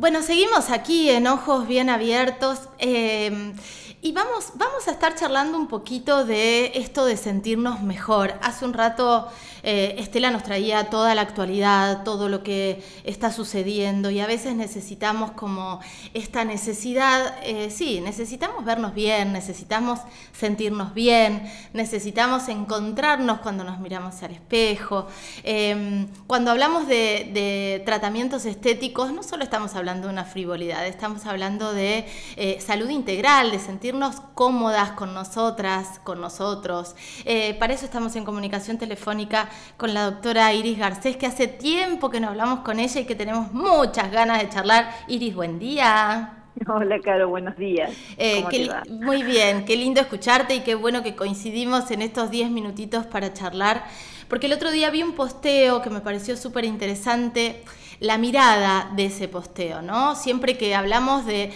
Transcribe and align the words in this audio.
Bueno, 0.00 0.22
seguimos 0.22 0.70
aquí 0.70 1.10
en 1.10 1.26
Ojos 1.26 1.68
Bien 1.68 1.90
Abiertos. 1.90 2.70
Eh, 2.78 3.52
y 4.02 4.12
vamos, 4.12 4.52
vamos 4.54 4.88
a 4.88 4.92
estar 4.92 5.14
charlando 5.14 5.58
un 5.58 5.66
poquito 5.66 6.24
de 6.24 6.72
esto 6.74 7.04
de 7.04 7.18
sentirnos 7.18 7.82
mejor. 7.82 8.32
Hace 8.40 8.64
un 8.64 8.72
rato 8.72 9.28
eh, 9.62 9.96
Estela 9.98 10.30
nos 10.30 10.42
traía 10.42 10.88
toda 10.88 11.14
la 11.14 11.20
actualidad, 11.20 12.02
todo 12.02 12.30
lo 12.30 12.42
que 12.42 12.82
está 13.04 13.30
sucediendo 13.30 14.10
y 14.10 14.20
a 14.20 14.26
veces 14.26 14.54
necesitamos 14.54 15.32
como 15.32 15.80
esta 16.14 16.46
necesidad, 16.46 17.36
eh, 17.42 17.70
sí, 17.70 18.00
necesitamos 18.00 18.64
vernos 18.64 18.94
bien, 18.94 19.34
necesitamos 19.34 20.00
sentirnos 20.32 20.94
bien, 20.94 21.42
necesitamos 21.74 22.48
encontrarnos 22.48 23.40
cuando 23.40 23.64
nos 23.64 23.80
miramos 23.80 24.22
al 24.22 24.30
espejo. 24.30 25.08
Em, 25.42 26.08
cuando 26.26 26.50
hablamos 26.52 26.88
de, 26.88 27.82
tratamientos 27.84 28.46
estéticos, 28.46 29.12
no 29.12 29.22
solo 29.22 29.44
estamos 29.44 29.74
hablando 29.74 30.06
de 30.06 30.12
una 30.12 30.24
frivolidad, 30.24 30.86
estamos 30.86 31.26
hablando 31.26 31.74
de 31.74 32.06
eh, 32.36 32.58
salud 32.64 32.88
integral, 32.88 33.50
de 33.50 33.58
sentir 33.58 33.89
cómodas 34.34 34.92
con 34.92 35.14
nosotras, 35.14 36.00
con 36.04 36.20
nosotros. 36.20 36.94
Eh, 37.24 37.54
para 37.54 37.74
eso 37.74 37.84
estamos 37.84 38.16
en 38.16 38.24
comunicación 38.24 38.78
telefónica 38.78 39.48
con 39.76 39.94
la 39.94 40.04
doctora 40.04 40.52
Iris 40.52 40.78
Garcés, 40.78 41.16
que 41.16 41.26
hace 41.26 41.48
tiempo 41.48 42.10
que 42.10 42.20
no 42.20 42.28
hablamos 42.28 42.60
con 42.60 42.78
ella 42.78 43.00
y 43.00 43.04
que 43.04 43.14
tenemos 43.14 43.52
muchas 43.52 44.10
ganas 44.10 44.40
de 44.40 44.48
charlar. 44.48 44.90
Iris, 45.08 45.34
buen 45.34 45.58
día. 45.58 46.36
Hola, 46.68 47.00
Caro, 47.00 47.28
buenos 47.28 47.56
días. 47.56 47.90
Eh, 48.18 48.44
muy 48.88 49.22
bien, 49.22 49.64
qué 49.64 49.76
lindo 49.76 50.00
escucharte 50.00 50.54
y 50.54 50.60
qué 50.60 50.74
bueno 50.74 51.02
que 51.02 51.16
coincidimos 51.16 51.90
en 51.90 52.02
estos 52.02 52.30
10 52.30 52.50
minutitos 52.50 53.06
para 53.06 53.32
charlar, 53.32 53.84
porque 54.30 54.46
el 54.46 54.52
otro 54.52 54.70
día 54.70 54.90
vi 54.90 55.02
un 55.02 55.14
posteo 55.14 55.82
que 55.82 55.90
me 55.90 56.00
pareció 56.00 56.36
súper 56.36 56.64
interesante 56.64 57.64
la 57.98 58.16
mirada 58.16 58.90
de 58.96 59.06
ese 59.06 59.28
posteo, 59.28 59.82
¿no? 59.82 60.14
Siempre 60.14 60.56
que 60.56 60.74
hablamos 60.74 61.26
de, 61.26 61.52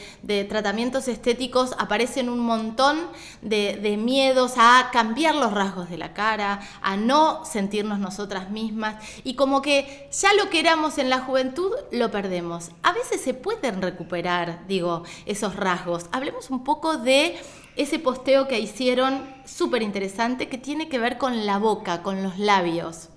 tratamientos 0.48 1.09
estéticos 1.09 1.74
aparecen 1.79 2.29
un 2.29 2.40
montón 2.40 2.98
de, 3.40 3.96
miedos 3.96 4.54
a 4.57 4.90
cambiar 4.93 5.37
los 5.37 5.52
rasgos 5.52 5.88
de 5.88 5.96
la 5.96 6.13
cara, 6.13 6.60
a 6.82 6.96
no 6.96 7.45
sentirnos 7.46 7.98
nosotras 8.01 8.51
mismas 8.51 8.96
y 9.23 9.37
como 9.37 9.63
que 9.63 10.10
ya 10.13 10.35
lo 10.35 10.51
que 10.51 10.60
éramos 10.60 10.98
en 10.98 11.09
la 11.09 11.20
juventud 11.20 11.70
lo 11.93 12.10
perdemos. 12.10 12.73
A 12.82 12.93
veces 12.93 13.20
se 13.20 13.35
pueden 13.35 13.80
recuperar, 13.80 14.66
digo, 14.66 15.04
esos 15.26 15.57
rasgos. 15.57 16.07
Hablemos 16.10 16.51
un 16.51 16.65
poco 16.65 16.98
de 16.98 17.38
ese 17.76 17.98
posteo 17.98 18.48
que 18.48 18.60
hicieron 18.60 19.22
súper 19.44 19.82
interesante 19.82 20.48
que 20.48 20.58
tiene 20.58 20.88
que 20.88 20.98
ver 20.98 21.18
con 21.18 21.46
la 21.46 21.58
boca, 21.58 22.02
con 22.02 22.22
los 22.22 22.38
labios. 22.38 23.10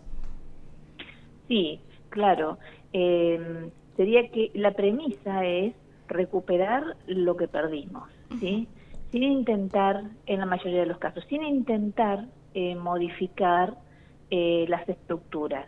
Sí, 1.47 1.79
claro 2.09 2.57
eh, 2.93 3.69
sería 3.95 4.29
que 4.29 4.51
la 4.53 4.71
premisa 4.71 5.45
es 5.45 5.75
recuperar 6.07 6.95
lo 7.07 7.35
que 7.35 7.47
perdimos, 7.47 8.09
¿sí? 8.39 8.67
Sin 9.11 9.23
intentar, 9.23 10.03
en 10.25 10.39
la 10.39 10.45
mayoría 10.45 10.81
de 10.81 10.85
los 10.85 10.97
casos, 10.97 11.23
sin 11.29 11.43
intentar 11.43 12.25
eh, 12.53 12.75
modificar 12.75 13.75
eh, 14.29 14.65
las 14.67 14.87
estructuras, 14.87 15.67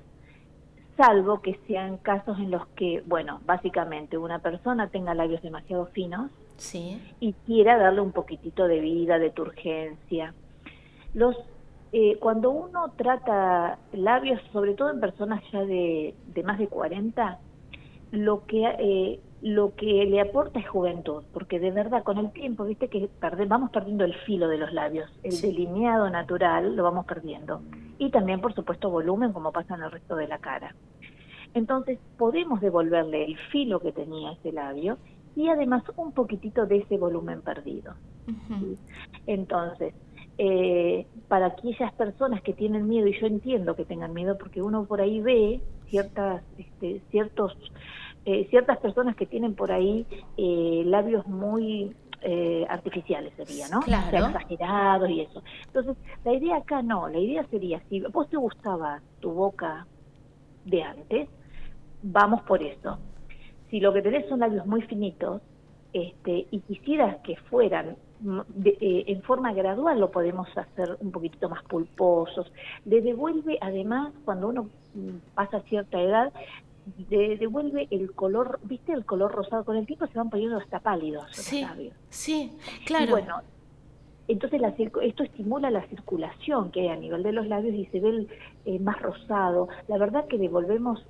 salvo 0.97 1.41
que 1.41 1.59
sean 1.67 1.97
casos 1.97 2.37
en 2.39 2.51
los 2.51 2.67
que, 2.69 3.03
bueno, 3.05 3.41
básicamente 3.45 4.17
una 4.17 4.39
persona 4.39 4.87
tenga 4.87 5.13
labios 5.13 5.41
demasiado 5.41 5.87
finos 5.87 6.31
sí. 6.59 7.01
y 7.19 7.33
quiera 7.45 7.77
darle 7.77 8.01
un 8.01 8.11
poquitito 8.11 8.67
de 8.67 8.79
vida, 8.79 9.19
de 9.19 9.31
turgencia. 9.31 10.33
Los 11.13 11.35
eh, 11.91 12.17
cuando 12.19 12.51
uno 12.51 12.93
trata 12.95 13.79
labios, 13.93 14.39
sobre 14.53 14.75
todo 14.75 14.91
en 14.91 14.99
personas 14.99 15.41
ya 15.51 15.65
de, 15.65 16.13
más 16.43 16.59
de 16.59 16.67
40, 16.67 17.39
lo 18.11 18.45
que 18.45 18.63
eh, 18.79 19.19
lo 19.41 19.73
que 19.75 20.05
le 20.05 20.19
aporta 20.19 20.59
es 20.59 20.67
juventud, 20.67 21.23
porque 21.33 21.59
de 21.59 21.71
verdad 21.71 22.03
con 22.03 22.17
el 22.17 22.31
tiempo, 22.31 22.65
viste 22.65 22.89
que 22.89 23.09
vamos 23.47 23.71
perdiendo 23.71 24.03
el 24.03 24.13
filo 24.13 24.49
de 24.49 24.57
los 24.57 24.73
labios, 24.73 25.09
el 25.23 25.39
delineado 25.39 26.09
natural 26.09 26.75
lo 26.75 26.83
vamos 26.83 27.05
perdiendo. 27.05 27.61
Y 27.97 28.11
también, 28.11 28.41
por 28.41 28.53
supuesto, 28.53 28.89
volumen, 28.89 29.31
como 29.31 29.51
pasa 29.51 29.75
en 29.75 29.83
el 29.83 29.91
resto 29.91 30.15
de 30.15 30.27
la 30.27 30.39
cara. 30.39 30.75
Entonces, 31.53 31.99
podemos 32.17 32.61
devolverle 32.61 33.25
el 33.25 33.37
filo 33.49 33.79
que 33.79 33.91
tenía 33.91 34.33
ese 34.33 34.51
labio 34.51 34.97
y 35.39 35.47
además 35.47 35.83
un 35.95 36.11
poquitito 36.11 36.65
de 36.65 36.79
ese 36.79 36.97
volumen 36.97 37.41
perdido. 37.41 37.93
Entonces, 39.25 39.93
eh, 40.37 41.07
para 41.29 41.47
aquellas 41.47 41.93
personas 41.93 42.41
que 42.41 42.53
tienen 42.53 42.89
miedo, 42.89 43.07
y 43.07 43.17
yo 43.19 43.25
entiendo 43.25 43.75
que 43.75 43.85
tengan 43.85 44.13
miedo 44.13 44.37
porque 44.37 44.61
uno 44.61 44.83
por 44.83 44.99
ahí 44.99 45.21
ve 45.21 45.61
ciertas, 45.89 46.43
este, 46.57 47.01
ciertos, 47.09 47.55
eh, 48.25 48.47
ciertas 48.49 48.79
personas 48.79 49.15
que 49.15 49.25
tienen 49.25 49.55
por 49.55 49.71
ahí 49.71 50.05
eh, 50.35 50.83
labios 50.85 51.25
muy 51.25 51.95
eh, 52.21 52.65
artificiales 52.69 53.33
sería, 53.37 53.69
¿no? 53.69 53.79
Claro. 53.79 54.27
exagerados 54.27 55.09
y 55.09 55.21
eso. 55.21 55.41
Entonces, 55.67 55.95
la 56.25 56.33
idea 56.33 56.57
acá 56.57 56.81
no, 56.81 57.07
la 57.07 57.17
idea 57.17 57.45
sería, 57.49 57.81
si 57.87 58.01
vos 58.01 58.29
te 58.29 58.35
gustaba 58.35 58.99
tu 59.21 59.31
boca 59.31 59.87
de 60.65 60.83
antes, 60.83 61.29
vamos 62.03 62.41
por 62.41 62.61
eso. 62.61 62.99
Si 63.69 63.79
lo 63.79 63.93
que 63.93 64.01
tenés 64.01 64.27
son 64.27 64.39
labios 64.39 64.65
muy 64.65 64.81
finitos, 64.83 65.41
este, 65.93 66.47
y 66.51 66.59
quisieras 66.59 67.17
que 67.23 67.35
fueran 67.35 67.95
eh, 68.65 69.05
en 69.07 69.21
forma 69.21 69.53
gradual 69.53 69.99
lo 69.99 70.11
podemos 70.11 70.49
hacer 70.57 70.97
un 70.99 71.11
poquitito 71.11 71.49
más 71.49 71.63
pulposos. 71.63 72.51
Le 72.85 73.01
devuelve, 73.01 73.57
además, 73.61 74.11
cuando 74.25 74.49
uno 74.49 74.69
mm, 74.93 75.33
pasa 75.35 75.61
cierta 75.61 76.01
edad, 76.01 76.33
le 77.09 77.37
devuelve 77.37 77.87
el 77.91 78.11
color, 78.13 78.59
¿viste 78.63 78.91
el 78.91 79.05
color 79.05 79.31
rosado? 79.31 79.63
Con 79.63 79.77
el 79.77 79.85
tiempo 79.85 80.05
se 80.07 80.17
van 80.17 80.29
poniendo 80.29 80.57
hasta 80.57 80.79
pálidos 80.79 81.25
sí, 81.31 81.65
Sí, 82.09 82.51
claro. 82.85 83.11
bueno, 83.11 83.35
entonces 84.27 84.59
la, 84.59 84.69
esto 84.69 85.23
estimula 85.23 85.71
la 85.71 85.87
circulación 85.87 86.71
que 86.71 86.81
hay 86.81 86.87
a 86.89 86.95
nivel 86.97 87.23
de 87.23 87.31
los 87.31 87.47
labios 87.47 87.73
y 87.75 87.85
se 87.85 87.99
ve 87.99 88.27
eh, 88.65 88.79
más 88.79 89.01
rosado. 89.01 89.69
La 89.87 89.97
verdad 89.97 90.25
que 90.27 90.37
devolvemos 90.37 91.05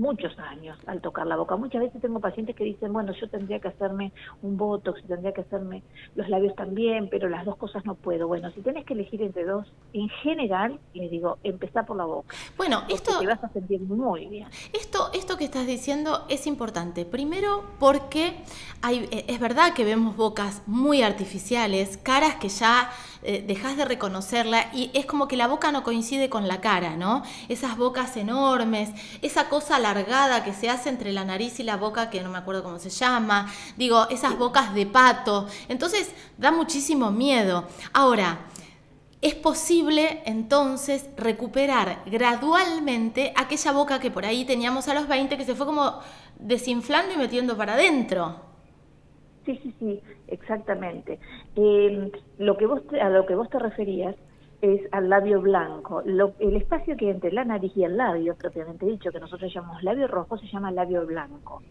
muchos 0.00 0.36
años 0.38 0.78
al 0.86 1.02
tocar 1.02 1.26
la 1.26 1.36
boca. 1.36 1.56
Muchas 1.56 1.82
veces 1.82 2.00
tengo 2.00 2.20
pacientes 2.20 2.56
que 2.56 2.64
dicen, 2.64 2.90
bueno, 2.92 3.12
yo 3.12 3.28
tendría 3.28 3.60
que 3.60 3.68
hacerme 3.68 4.12
un 4.42 4.56
botox, 4.56 5.02
tendría 5.06 5.32
que 5.32 5.42
hacerme 5.42 5.82
los 6.16 6.28
labios 6.28 6.54
también, 6.56 7.08
pero 7.10 7.28
las 7.28 7.44
dos 7.44 7.56
cosas 7.56 7.84
no 7.84 7.94
puedo. 7.94 8.26
Bueno, 8.26 8.50
si 8.52 8.62
tenés 8.62 8.86
que 8.86 8.94
elegir 8.94 9.20
entre 9.20 9.44
dos, 9.44 9.70
en 9.92 10.08
general, 10.08 10.80
les 10.94 11.10
digo, 11.10 11.36
empezá 11.44 11.84
por 11.84 11.98
la 11.98 12.04
boca. 12.04 12.34
Bueno, 12.56 12.82
esto... 12.88 13.18
Te 13.20 13.26
vas 13.26 13.44
a 13.44 13.50
sentir 13.50 13.82
muy 13.82 14.26
bien. 14.26 14.48
Esto, 14.72 15.10
esto 15.12 15.36
que 15.36 15.44
estás 15.44 15.66
diciendo 15.66 16.24
es 16.30 16.46
importante. 16.46 17.04
Primero 17.04 17.64
porque 17.78 18.36
hay, 18.80 19.06
eh, 19.10 19.26
es 19.28 19.38
verdad 19.38 19.74
que 19.74 19.84
vemos 19.84 20.16
bocas 20.16 20.62
muy 20.66 21.02
artificiales, 21.02 21.98
caras 21.98 22.36
que 22.36 22.48
ya 22.48 22.90
eh, 23.22 23.44
dejas 23.46 23.76
de 23.76 23.84
reconocerla 23.84 24.70
y 24.72 24.90
es 24.94 25.04
como 25.04 25.28
que 25.28 25.36
la 25.36 25.46
boca 25.46 25.70
no 25.72 25.82
coincide 25.82 26.30
con 26.30 26.48
la 26.48 26.60
cara, 26.60 26.96
¿no? 26.96 27.22
Esas 27.48 27.76
bocas 27.76 28.16
enormes, 28.16 28.90
esa 29.20 29.48
cosa 29.48 29.76
alargada 29.76 30.42
que 30.42 30.54
se 30.54 30.70
hace 30.70 30.88
entre 30.88 31.12
la 31.12 31.24
nariz 31.24 31.60
y 31.60 31.62
la 31.62 31.76
boca, 31.76 32.08
que 32.08 32.22
no 32.22 32.30
me 32.30 32.38
acuerdo 32.38 32.62
cómo 32.62 32.78
se 32.78 32.90
llama, 32.90 33.52
digo, 33.76 34.08
esas 34.08 34.38
bocas 34.38 34.74
de 34.74 34.86
pato. 34.86 35.46
Entonces 35.68 36.10
da 36.38 36.50
muchísimo 36.50 37.10
miedo. 37.10 37.66
Ahora, 37.92 38.46
es 39.20 39.34
posible 39.34 40.22
entonces 40.24 41.04
recuperar 41.16 42.02
gradualmente 42.06 43.34
aquella 43.36 43.72
boca 43.72 44.00
que 44.00 44.10
por 44.10 44.24
ahí 44.24 44.46
teníamos 44.46 44.88
a 44.88 44.94
los 44.94 45.06
20 45.08 45.36
que 45.36 45.44
se 45.44 45.54
fue 45.54 45.66
como 45.66 46.00
desinflando 46.38 47.12
y 47.12 47.18
metiendo 47.18 47.56
para 47.56 47.74
adentro. 47.74 48.49
Sí, 49.44 49.58
sí, 49.62 49.74
sí, 49.78 50.00
exactamente. 50.28 51.18
Eh, 51.56 52.12
lo 52.38 52.56
que 52.56 52.66
vos 52.66 52.82
a 53.00 53.08
lo 53.08 53.26
que 53.26 53.34
vos 53.34 53.48
te 53.48 53.58
referías 53.58 54.14
es 54.60 54.82
al 54.92 55.08
labio 55.08 55.40
blanco. 55.40 56.02
el 56.02 56.56
espacio 56.56 56.96
que 56.96 57.06
hay 57.06 57.12
entre 57.12 57.32
la 57.32 57.44
nariz 57.44 57.72
y 57.76 57.84
el 57.84 57.96
labio, 57.96 58.36
propiamente 58.36 58.86
dicho, 58.86 59.10
que 59.10 59.20
nosotros 59.20 59.52
llamamos 59.52 59.82
labio 59.82 60.06
rojo, 60.06 60.36
se 60.36 60.46
llama 60.48 60.70
labio 60.70 61.06
blanco. 61.06 61.62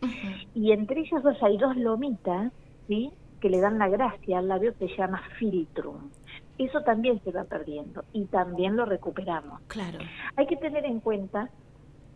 Y 0.55 0.71
entre 0.71 1.01
ellas 1.01 1.21
dos 1.21 1.41
hay 1.43 1.57
dos 1.57 1.75
lomitas, 1.77 2.51
¿sí? 2.87 3.11
que 3.39 3.49
le 3.49 3.61
dan 3.61 3.77
la 3.79 3.87
gracia 3.87 4.39
al 4.39 4.47
labio 4.47 4.73
que 4.77 4.87
se 4.87 4.97
llama 4.97 5.21
filtrum. 5.37 6.09
Eso 6.57 6.81
también 6.81 7.21
se 7.23 7.31
va 7.31 7.45
perdiendo 7.45 8.03
y 8.11 8.25
también 8.25 8.75
lo 8.75 8.85
recuperamos. 8.85 9.61
Claro. 9.67 9.99
Hay 10.35 10.45
que 10.45 10.57
tener 10.57 10.85
en 10.85 10.99
cuenta 10.99 11.49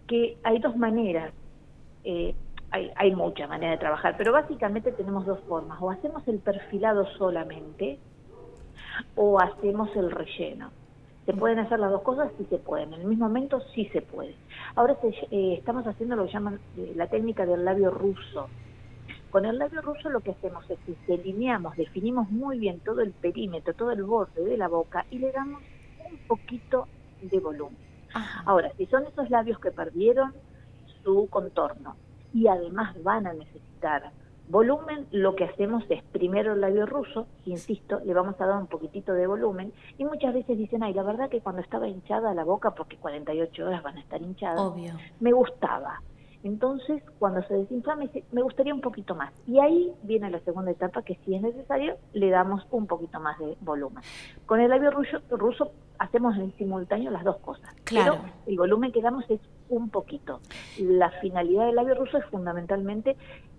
que 0.07 0.37
hay 0.43 0.59
dos 0.59 0.75
maneras. 0.75 1.33
Eh, 2.03 2.35
hay, 2.73 2.91
hay 2.95 3.15
muchas 3.15 3.47
maneras 3.47 3.75
de 3.75 3.81
trabajar, 3.81 4.15
pero 4.17 4.31
básicamente 4.31 4.91
tenemos 4.91 5.27
dos 5.27 5.39
formas. 5.41 5.77
O 5.79 5.91
hacemos 5.91 6.27
el 6.27 6.39
perfilado 6.39 7.05
solamente 7.17 7.99
o 9.15 9.39
hacemos 9.39 9.95
el 9.95 10.09
relleno. 10.09 10.71
¿Se 11.27 11.33
pueden 11.33 11.59
hacer 11.59 11.79
las 11.79 11.91
dos 11.91 12.01
cosas? 12.01 12.31
Sí 12.39 12.47
se 12.49 12.57
pueden. 12.57 12.95
En 12.95 13.01
el 13.01 13.07
mismo 13.07 13.27
momento 13.27 13.61
sí 13.75 13.85
se 13.93 14.01
puede. 14.01 14.35
Ahora 14.73 14.97
eh, 15.03 15.55
estamos 15.59 15.85
haciendo 15.85 16.15
lo 16.15 16.25
que 16.25 16.33
llaman 16.33 16.59
eh, 16.77 16.93
la 16.95 17.05
técnica 17.07 17.45
del 17.45 17.63
labio 17.63 17.91
ruso. 17.91 18.49
Con 19.29 19.45
el 19.45 19.59
labio 19.59 19.81
ruso 19.81 20.09
lo 20.09 20.21
que 20.21 20.31
hacemos 20.31 20.67
es 20.67 20.79
que 20.79 20.95
delineamos, 21.07 21.77
definimos 21.77 22.31
muy 22.31 22.57
bien 22.57 22.79
todo 22.79 23.01
el 23.01 23.11
perímetro, 23.11 23.75
todo 23.75 23.91
el 23.91 24.03
borde 24.03 24.43
de 24.43 24.57
la 24.57 24.67
boca 24.67 25.05
y 25.11 25.19
le 25.19 25.31
damos 25.31 25.61
un 26.09 26.17
poquito 26.27 26.87
de 27.21 27.39
volumen. 27.39 27.77
Ahora, 28.45 28.71
si 28.77 28.87
son 28.87 29.05
esos 29.05 29.29
labios 29.29 29.59
que 29.59 29.71
perdieron 29.71 30.33
su 31.03 31.27
contorno, 31.29 31.95
y 32.33 32.47
además 32.47 32.95
van 33.03 33.27
a 33.27 33.33
necesitar 33.33 34.11
volumen, 34.49 35.07
lo 35.11 35.35
que 35.35 35.45
hacemos 35.45 35.83
es 35.89 36.03
primero 36.03 36.53
el 36.53 36.61
labio 36.61 36.85
ruso, 36.85 37.27
insisto, 37.45 38.01
le 38.03 38.13
vamos 38.13 38.39
a 38.39 38.45
dar 38.45 38.59
un 38.59 38.67
poquitito 38.67 39.13
de 39.13 39.25
volumen, 39.25 39.71
y 39.97 40.05
muchas 40.05 40.33
veces 40.33 40.57
dicen, 40.57 40.83
ay, 40.83 40.93
la 40.93 41.03
verdad 41.03 41.29
que 41.29 41.41
cuando 41.41 41.61
estaba 41.61 41.87
hinchada 41.87 42.33
la 42.33 42.43
boca, 42.43 42.71
porque 42.71 42.97
48 42.97 43.65
horas 43.65 43.83
van 43.83 43.97
a 43.97 44.01
estar 44.01 44.21
hinchadas, 44.21 44.59
Obvio. 44.59 44.93
me 45.19 45.31
gustaba. 45.31 46.01
Entonces, 46.43 47.01
cuando 47.19 47.41
se 47.43 47.53
desinflama, 47.53 48.05
me 48.31 48.41
gustaría 48.41 48.73
un 48.73 48.81
poquito 48.81 49.15
más. 49.15 49.31
Y 49.47 49.59
ahí 49.59 49.93
viene 50.03 50.29
la 50.29 50.39
segunda 50.41 50.71
etapa, 50.71 51.01
que 51.01 51.17
si 51.25 51.35
es 51.35 51.41
necesario, 51.41 51.97
le 52.13 52.29
damos 52.29 52.65
un 52.71 52.85
poquito 52.85 53.19
más 53.19 53.39
de 53.39 53.57
volumen. 53.61 54.03
Con 54.45 54.59
el 54.59 54.69
labio 54.69 54.91
ruso, 54.91 55.19
ruso 55.29 55.71
hacemos 55.99 56.35
en 56.35 56.53
simultáneo 56.57 57.11
las 57.11 57.23
dos 57.23 57.37
cosas. 57.37 57.73
Claro. 57.85 58.17
Pero 58.21 58.33
el 58.47 58.57
volumen 58.57 58.91
que 58.91 59.01
damos 59.01 59.23
es 59.29 59.39
un 59.69 59.89
poquito. 59.89 60.41
La 60.77 61.11
finalidad 61.21 61.65
del 61.65 61.75
labio 61.75 61.95
ruso 61.95 62.17
es 62.17 62.25
fundamentalmente 62.25 63.15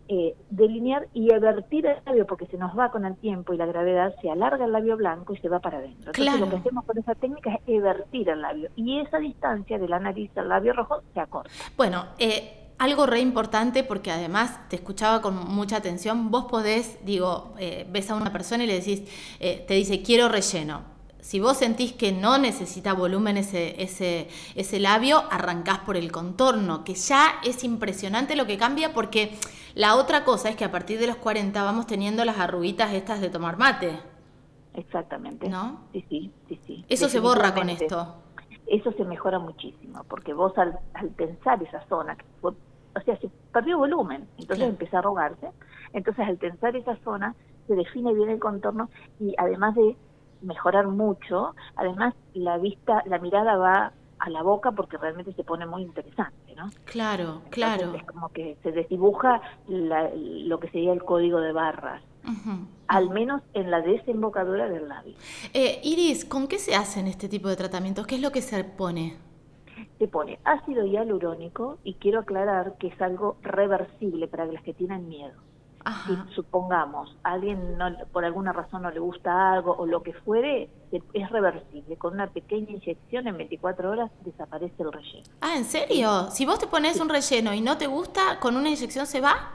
eh, 0.06 0.36
delinear 0.50 1.08
y 1.14 1.32
evertir 1.32 1.86
el 1.86 1.96
labio, 2.04 2.26
porque 2.26 2.46
se 2.46 2.58
nos 2.58 2.78
va 2.78 2.90
con 2.90 3.06
el 3.06 3.16
tiempo 3.16 3.54
y 3.54 3.56
la 3.56 3.64
gravedad, 3.64 4.14
se 4.20 4.30
alarga 4.30 4.66
el 4.66 4.72
labio 4.72 4.98
blanco 4.98 5.32
y 5.32 5.38
se 5.38 5.48
va 5.48 5.60
para 5.60 5.78
adentro. 5.78 6.12
Entonces 6.14 6.40
lo 6.40 6.50
que 6.50 6.56
hacemos 6.56 6.84
con 6.84 6.98
esa 6.98 7.14
técnica 7.14 7.54
es 7.54 7.60
evertir 7.66 8.28
el 8.28 8.42
labio. 8.42 8.68
Y 8.76 9.00
esa 9.00 9.18
distancia 9.18 9.78
de 9.78 9.88
la 9.88 9.98
nariz 9.98 10.30
al 10.36 10.50
labio 10.50 10.74
rojo 10.74 11.00
se 11.14 11.20
acorta. 11.20 11.50
Bueno, 11.78 12.04
eh, 12.18 12.63
algo 12.78 13.06
re 13.06 13.20
importante 13.20 13.84
porque 13.84 14.10
además 14.10 14.68
te 14.68 14.76
escuchaba 14.76 15.22
con 15.22 15.36
mucha 15.36 15.76
atención, 15.76 16.30
vos 16.30 16.46
podés, 16.46 16.98
digo, 17.04 17.54
eh, 17.58 17.86
ves 17.90 18.10
a 18.10 18.16
una 18.16 18.32
persona 18.32 18.64
y 18.64 18.66
le 18.66 18.74
decís, 18.74 19.02
eh, 19.40 19.64
te 19.66 19.74
dice, 19.74 20.02
quiero 20.02 20.28
relleno. 20.28 20.82
Si 21.20 21.40
vos 21.40 21.56
sentís 21.56 21.92
que 21.92 22.12
no 22.12 22.36
necesita 22.36 22.92
volumen 22.92 23.38
ese, 23.38 23.82
ese, 23.82 24.28
ese 24.54 24.78
labio, 24.78 25.24
arrancás 25.30 25.78
por 25.78 25.96
el 25.96 26.12
contorno, 26.12 26.84
que 26.84 26.94
ya 26.94 27.36
es 27.44 27.64
impresionante 27.64 28.36
lo 28.36 28.46
que 28.46 28.58
cambia 28.58 28.92
porque 28.92 29.38
la 29.74 29.94
otra 29.94 30.24
cosa 30.24 30.50
es 30.50 30.56
que 30.56 30.66
a 30.66 30.70
partir 30.70 30.98
de 30.98 31.06
los 31.06 31.16
40 31.16 31.62
vamos 31.62 31.86
teniendo 31.86 32.26
las 32.26 32.38
arruguitas 32.38 32.92
estas 32.92 33.22
de 33.22 33.30
tomar 33.30 33.56
mate. 33.56 33.98
Exactamente. 34.74 35.48
¿No? 35.48 35.80
Sí, 35.92 36.04
sí, 36.10 36.30
sí, 36.48 36.60
sí. 36.66 36.84
Eso 36.88 37.08
se 37.08 37.20
borra 37.20 37.54
con 37.54 37.70
esto 37.70 38.24
eso 38.66 38.92
se 38.92 39.04
mejora 39.04 39.38
muchísimo, 39.38 40.04
porque 40.08 40.32
vos 40.32 40.56
al, 40.56 40.78
al 40.94 41.10
tensar 41.14 41.62
esa 41.62 41.86
zona, 41.88 42.16
que 42.16 42.24
fue, 42.40 42.52
o 42.96 43.00
sea, 43.00 43.16
se 43.18 43.30
perdió 43.52 43.78
volumen, 43.78 44.28
entonces 44.38 44.68
empezó 44.68 44.96
a 44.96 44.98
arrugarse, 45.00 45.50
entonces 45.92 46.26
al 46.26 46.38
tensar 46.38 46.76
esa 46.76 46.96
zona 47.04 47.34
se 47.66 47.74
define 47.74 48.12
bien 48.12 48.30
el 48.30 48.38
contorno 48.38 48.90
y 49.18 49.34
además 49.38 49.74
de 49.74 49.96
mejorar 50.42 50.86
mucho, 50.86 51.54
además 51.76 52.14
la 52.34 52.58
vista, 52.58 53.02
la 53.06 53.18
mirada 53.18 53.56
va 53.56 53.92
a 54.18 54.30
la 54.30 54.42
boca 54.42 54.72
porque 54.72 54.96
realmente 54.96 55.32
se 55.32 55.44
pone 55.44 55.66
muy 55.66 55.82
interesante, 55.82 56.54
¿no? 56.54 56.70
Claro, 56.84 57.42
claro. 57.50 57.94
es 57.94 58.04
como 58.04 58.28
que 58.30 58.56
se 58.62 58.72
desdibuja 58.72 59.40
lo 59.68 60.60
que 60.60 60.68
sería 60.68 60.92
el 60.92 61.04
código 61.04 61.40
de 61.40 61.52
barras 61.52 62.02
al 62.88 63.10
menos 63.10 63.42
en 63.54 63.70
la 63.70 63.80
desembocadura 63.80 64.68
del 64.68 64.88
labio. 64.88 65.14
Eh, 65.52 65.80
Iris, 65.82 66.24
¿con 66.24 66.46
qué 66.46 66.58
se 66.58 66.74
hacen 66.74 67.06
este 67.06 67.28
tipo 67.28 67.48
de 67.48 67.56
tratamientos? 67.56 68.06
¿Qué 68.06 68.16
es 68.16 68.20
lo 68.20 68.32
que 68.32 68.42
se 68.42 68.62
pone? 68.64 69.16
Se 69.98 70.08
pone 70.08 70.38
ácido 70.44 70.84
hialurónico 70.84 71.78
y 71.84 71.94
quiero 71.94 72.20
aclarar 72.20 72.74
que 72.78 72.88
es 72.88 73.00
algo 73.00 73.36
reversible 73.42 74.28
para 74.28 74.46
las 74.46 74.62
que 74.62 74.74
tienen 74.74 75.08
miedo. 75.08 75.34
Si 76.06 76.34
supongamos 76.34 77.14
a 77.22 77.32
alguien 77.32 77.76
no, 77.76 77.94
por 78.10 78.24
alguna 78.24 78.54
razón 78.54 78.82
no 78.82 78.90
le 78.90 79.00
gusta 79.00 79.52
algo 79.52 79.76
o 79.76 79.84
lo 79.84 80.02
que 80.02 80.14
fuere, 80.14 80.70
es 80.90 81.30
reversible. 81.30 81.98
Con 81.98 82.14
una 82.14 82.28
pequeña 82.28 82.70
inyección 82.70 83.28
en 83.28 83.36
24 83.36 83.90
horas 83.90 84.10
desaparece 84.24 84.82
el 84.82 84.92
relleno. 84.92 85.26
Ah, 85.42 85.56
¿en 85.58 85.64
serio? 85.64 86.30
Si 86.30 86.46
vos 86.46 86.58
te 86.58 86.66
pones 86.66 86.98
un 87.00 87.10
relleno 87.10 87.52
y 87.52 87.60
no 87.60 87.76
te 87.76 87.86
gusta, 87.86 88.40
¿con 88.40 88.56
una 88.56 88.70
inyección 88.70 89.06
se 89.06 89.20
va? 89.20 89.50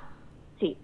Sí, 0.60 0.78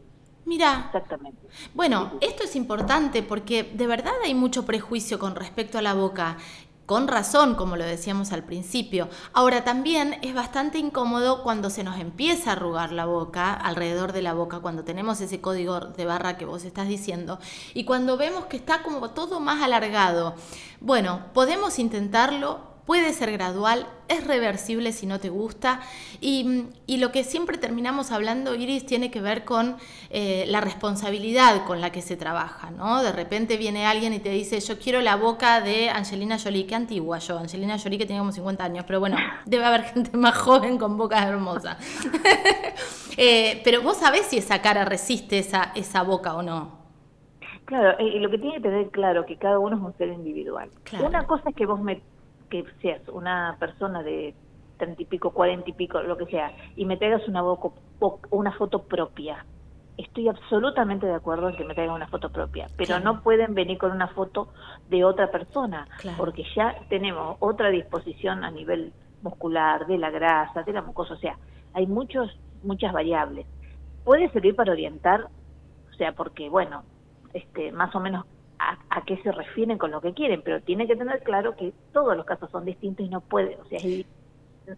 Mira. 0.45 0.83
Exactamente. 0.85 1.47
Bueno, 1.73 2.13
esto 2.21 2.43
es 2.43 2.55
importante 2.55 3.23
porque 3.23 3.63
de 3.63 3.87
verdad 3.87 4.13
hay 4.23 4.33
mucho 4.33 4.65
prejuicio 4.65 5.19
con 5.19 5.35
respecto 5.35 5.77
a 5.77 5.81
la 5.81 5.93
boca. 5.93 6.37
Con 6.85 7.07
razón, 7.07 7.55
como 7.55 7.77
lo 7.77 7.83
decíamos 7.83 8.31
al 8.31 8.43
principio. 8.43 9.09
Ahora 9.33 9.63
también 9.63 10.19
es 10.21 10.35
bastante 10.35 10.77
incómodo 10.77 11.41
cuando 11.41 11.71
se 11.71 11.83
nos 11.83 11.99
empieza 11.99 12.51
a 12.51 12.53
arrugar 12.53 12.91
la 12.91 13.05
boca, 13.05 13.53
alrededor 13.53 14.13
de 14.13 14.21
la 14.21 14.33
boca, 14.33 14.59
cuando 14.59 14.83
tenemos 14.83 15.19
ese 15.19 15.41
código 15.41 15.79
de 15.79 16.05
barra 16.05 16.37
que 16.37 16.45
vos 16.45 16.63
estás 16.63 16.87
diciendo, 16.87 17.39
y 17.73 17.85
cuando 17.85 18.17
vemos 18.17 18.45
que 18.45 18.57
está 18.57 18.83
como 18.83 19.09
todo 19.11 19.39
más 19.39 19.63
alargado. 19.63 20.35
Bueno, 20.79 21.21
podemos 21.33 21.79
intentarlo, 21.79 22.74
puede 22.85 23.13
ser 23.13 23.31
gradual, 23.31 23.87
es 24.07 24.25
reversible 24.25 24.91
si 24.91 25.07
no 25.07 25.19
te 25.19 25.29
gusta 25.29 25.81
y, 26.21 26.65
lo 26.97 27.11
que 27.11 27.23
siempre 27.23 27.57
terminamos 27.57 28.11
hablando, 28.11 28.55
Iris, 28.55 28.85
tiene 28.85 29.11
que 29.11 29.21
ver 29.21 29.43
con 29.43 29.75
eh, 30.09 30.45
la 30.47 30.61
responsabilidad 30.61 31.65
con 31.65 31.81
la 31.81 31.91
que 31.91 32.01
se 32.01 32.15
trabaja, 32.15 32.71
¿no? 32.71 33.03
De 33.03 33.11
repente 33.11 33.57
viene 33.57 33.85
alguien 33.85 34.13
y 34.13 34.19
te 34.19 34.29
dice, 34.29 34.59
yo 34.59 34.79
quiero 34.79 35.01
la 35.01 35.17
boca 35.17 35.61
de 35.61 35.89
Angelina 35.89 36.37
Jolie, 36.39 36.65
qué 36.65 36.75
antigua 36.75 37.19
yo, 37.19 37.37
Angelina 37.37 37.77
Jolie 37.77 37.97
que 37.97 38.05
tiene 38.05 38.19
como 38.19 38.31
50 38.31 38.63
años, 38.63 38.85
pero 38.87 38.99
bueno, 38.99 39.17
debe 39.45 39.65
haber 39.65 39.83
gente 39.83 40.17
más 40.17 40.35
joven 40.35 40.77
con 40.77 40.97
boca 40.97 41.27
hermosa. 41.27 41.77
Eh, 43.17 43.61
pero 43.63 43.81
vos 43.81 43.95
sabés 43.95 44.25
si 44.25 44.37
esa 44.39 44.61
cara 44.61 44.83
resiste 44.83 45.39
esa, 45.39 45.71
esa 45.73 46.03
boca 46.03 46.35
o 46.35 46.41
no. 46.41 46.79
Claro, 47.63 47.97
y 48.03 48.19
lo 48.19 48.29
que 48.29 48.37
tiene 48.37 48.55
que 48.55 48.61
tener 48.61 48.89
claro 48.89 49.25
que 49.25 49.37
cada 49.37 49.57
uno 49.57 49.77
es 49.77 49.81
un 49.81 49.97
ser 49.97 50.09
individual. 50.09 50.69
Una 51.01 51.25
cosa 51.25 51.49
es 51.49 51.55
que 51.55 51.65
vos 51.65 51.79
me 51.79 52.01
que 52.49 52.65
seas 52.81 53.01
una 53.09 53.57
persona 53.59 54.03
de 54.03 54.33
treinta 54.77 55.01
y 55.01 55.05
pico, 55.05 55.31
cuarenta 55.31 55.69
y 55.69 55.73
pico, 55.73 56.01
lo 56.01 56.17
que 56.17 56.25
sea, 56.25 56.51
y 56.75 56.85
me 56.85 56.97
traigas 56.97 57.27
una, 57.27 57.43
una 58.31 58.51
foto 58.53 58.83
propia, 58.83 59.45
estoy 59.97 60.27
absolutamente 60.27 61.05
de 61.05 61.15
acuerdo 61.15 61.49
en 61.49 61.55
que 61.55 61.63
me 61.63 61.73
traigan 61.73 61.95
una 61.95 62.07
foto 62.07 62.29
propia, 62.29 62.67
pero 62.77 62.99
no 62.99 63.21
pueden 63.21 63.53
venir 63.53 63.77
con 63.77 63.91
una 63.91 64.07
foto 64.09 64.49
de 64.89 65.03
otra 65.05 65.31
persona, 65.31 65.87
porque 66.17 66.43
ya 66.55 66.75
tenemos 66.89 67.37
otra 67.39 67.69
disposición 67.69 68.43
a 68.43 68.51
nivel 68.51 68.93
muscular, 69.21 69.87
de 69.87 69.97
la 69.97 70.11
grasa, 70.11 70.63
de 70.63 70.73
la 70.73 70.81
mucosa, 70.81 71.13
o 71.13 71.17
sea, 71.17 71.37
hay 71.73 71.87
muchos, 71.87 72.37
muchas 72.63 72.93
variables. 72.93 73.45
Puede 74.03 74.29
servir 74.29 74.55
para 74.55 74.71
orientar, 74.71 75.27
o 75.91 75.93
sea, 75.95 76.11
porque, 76.11 76.49
bueno, 76.49 76.83
este, 77.33 77.71
más 77.71 77.93
o 77.95 77.99
menos 77.99 78.25
a, 78.89 79.05
qué 79.05 79.17
se 79.21 79.31
refieren 79.31 79.77
con 79.77 79.91
lo 79.91 80.01
que 80.01 80.13
quieren, 80.13 80.41
pero 80.43 80.61
tiene 80.61 80.87
que 80.87 80.95
tener 80.95 81.21
claro 81.23 81.55
que 81.55 81.73
todos 81.93 82.15
los 82.15 82.25
casos 82.25 82.49
son 82.51 82.65
distintos 82.65 83.05
y 83.05 83.09
no 83.09 83.21
puede, 83.21 83.57
o 83.57 83.65
sea, 83.65 83.79
es, 83.79 84.05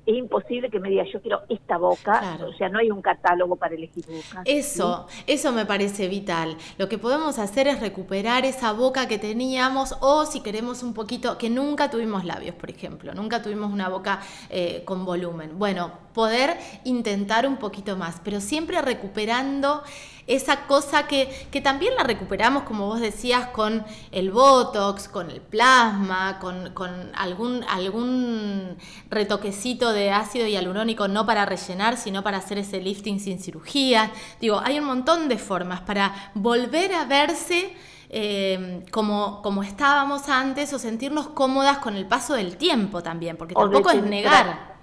imposible 0.06 0.70
que 0.70 0.82
me 0.82 0.90
diga 0.90 1.06
yo 1.06 1.22
quiero 1.22 1.44
esta 1.48 1.78
boca, 1.78 2.38
o 2.46 2.52
sea, 2.58 2.68
no 2.68 2.78
hay 2.80 2.92
un 2.92 3.02
catálogo 3.02 3.56
para 3.56 3.74
elegir 3.74 4.06
boca. 4.06 4.42
Eso, 4.44 5.08
eso 5.28 5.54
me 5.54 5.66
parece 5.66 6.10
vital. 6.10 6.58
Lo 6.78 6.90
que 6.90 6.98
podemos 6.98 7.40
hacer 7.40 7.70
es 7.70 7.80
recuperar 7.80 8.44
esa 8.44 8.74
boca 8.74 9.08
que 9.08 9.18
teníamos 9.18 9.96
o 10.02 10.26
si 10.26 10.42
queremos 10.42 10.84
un 10.84 10.94
poquito, 10.94 11.38
que 11.38 11.50
nunca 11.50 11.90
tuvimos 11.90 12.26
labios, 12.26 12.54
por 12.56 12.70
ejemplo, 12.70 13.14
nunca 13.14 13.42
tuvimos 13.42 13.72
una 13.72 13.88
boca 13.88 14.20
eh, 14.50 14.82
con 14.84 15.06
volumen. 15.06 15.58
Bueno, 15.58 15.94
poder 16.14 16.58
intentar 16.84 17.48
un 17.48 17.56
poquito 17.56 17.96
más, 17.96 18.20
pero 18.26 18.42
siempre 18.42 18.82
recuperando 18.82 19.84
esa 20.28 20.68
cosa 20.68 21.08
que, 21.08 21.48
también 21.64 21.96
la 21.96 22.04
recuperamos, 22.04 22.64
como 22.64 22.86
vos 22.88 23.00
decías, 23.00 23.48
con 23.48 23.86
el 24.12 24.30
Botox, 24.32 25.08
con 25.08 25.32
el 25.32 25.42
plasma, 25.42 26.38
con, 26.40 27.12
algún, 27.16 27.64
algún 27.68 28.78
retoquecito 29.10 29.94
de 29.94 30.12
ácido 30.12 30.46
hialurónico, 30.46 31.08
no 31.08 31.26
para 31.26 31.46
rellenar, 31.46 31.98
sino 31.98 32.24
para 32.24 32.38
hacer 32.38 32.58
ese 32.58 32.82
lifting 32.82 33.20
sin 33.20 33.40
cirugía. 33.40 34.12
Digo, 34.40 34.62
hay 34.64 34.80
un 34.80 34.86
montón 34.86 35.30
de 35.30 35.38
formas 35.38 35.82
para 35.82 36.32
volver 36.36 36.94
a 36.94 37.06
verse. 37.06 37.74
Eh, 38.10 38.86
como, 38.90 39.42
como 39.42 39.64
estábamos 39.64 40.30
antes 40.30 40.72
o 40.72 40.80
sentirnos 40.80 41.28
cómodas 41.28 41.80
con 41.80 41.98
el 41.98 42.06
paso 42.06 42.36
del 42.36 42.56
tiempo 42.56 43.04
también, 43.04 43.36
porque 43.36 43.54
tampoco 43.54 43.90
es 43.90 44.02
negar 44.02 44.77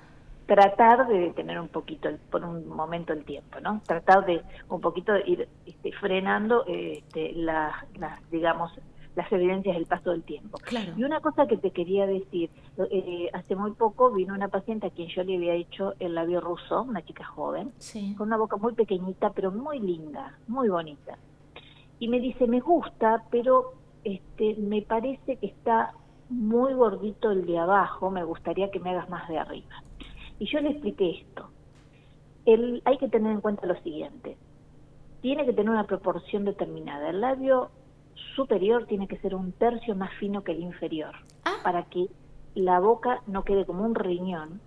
tratar 0.47 1.07
de 1.09 1.19
detener 1.19 1.59
un 1.61 1.69
poquito, 1.69 2.09
por 2.31 2.45
un 2.45 2.69
momento 2.69 3.13
el 3.13 3.25
tiempo, 3.25 3.61
¿no? 3.61 3.81
Tratar 3.87 4.27
de 4.27 4.43
un 4.69 4.81
poquito 4.81 5.17
ir 5.17 5.49
este, 5.67 5.93
frenando 5.93 6.65
este, 6.67 7.33
las, 7.35 7.75
digamos, 8.31 8.73
las 9.17 9.31
evidencias 9.33 9.77
del 9.77 9.87
paso 9.87 10.11
del 10.11 10.23
tiempo. 10.23 10.59
Y 10.97 11.05
una 11.05 11.21
cosa 11.21 11.47
que 11.47 11.57
te 11.57 11.71
quería 11.71 12.07
decir, 12.07 12.51
eh, 12.91 13.31
hace 13.33 13.55
muy 13.55 13.73
poco 13.73 14.11
vino 14.11 14.35
una 14.35 14.49
paciente 14.49 14.89
a 14.89 14.91
quien 14.91 15.09
yo 15.09 15.23
le 15.23 15.37
había 15.37 15.55
hecho 15.55 15.95
el 16.01 16.15
labio 16.15 16.41
ruso, 16.41 16.83
una 16.83 17.03
chica 17.03 17.25
joven, 17.25 17.73
con 18.17 18.27
una 18.27 18.37
boca 18.37 18.57
muy 18.57 18.75
pequeñita, 18.75 19.31
pero 19.31 19.51
muy 19.53 19.79
linda, 19.79 20.37
muy 20.49 20.69
bonita. 20.69 21.17
Y 22.01 22.09
me 22.09 22.19
dice, 22.19 22.49
me 22.49 22.61
gusta, 22.61 23.23
pero 23.31 23.75
este, 24.03 24.57
me 24.57 24.83
parece 24.83 25.37
que 25.37 25.47
está 25.47 25.95
muy 26.29 26.75
gordito 26.75 27.31
el 27.31 27.47
de 27.47 27.59
abajo, 27.59 28.11
me 28.11 28.25
gustaría 28.25 28.71
que 28.71 28.81
me 28.81 28.91
hagas 28.91 29.09
más 29.09 29.29
de 29.29 29.39
arriba. 29.39 29.84
Y 30.39 30.47
yo 30.47 30.61
le 30.61 30.71
expliqué 30.71 31.11
esto. 31.21 31.49
El, 32.45 32.83
hay 32.85 32.99
que 32.99 33.09
tener 33.09 33.33
en 33.33 33.41
cuenta 33.41 33.67
lo 33.67 33.77
siguiente. 33.83 34.37
Tiene 35.21 35.47
que 35.47 35.53
tener 35.53 35.71
una 35.71 35.87
proporción 35.87 36.45
determinada. 36.45 37.11
El 37.11 37.21
labio 37.21 37.71
superior 38.37 38.87
tiene 38.87 39.09
que 39.09 39.19
ser 39.19 39.35
un 39.35 39.53
tercio 39.53 39.95
más 39.95 40.13
fino 40.15 40.43
que 40.45 40.53
el 40.53 40.61
inferior, 40.61 41.15
ah. 41.45 41.57
para 41.63 41.85
que 41.85 42.09
la 42.55 42.79
boca 42.81 43.23
no 43.27 43.45
quede 43.45 43.65
como 43.65 43.85
un 43.85 43.95
riñón. 43.95 44.61